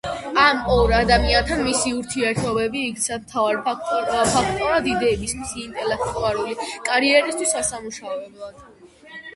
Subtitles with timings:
[0.43, 6.59] ამ ორ ადამიანთან მისი ურთიერთობები იქცა მთავარ ფაქტორად იდეების მისი ინტელექტუალური
[6.91, 8.69] კარიერისთვის ასამუშავებლად.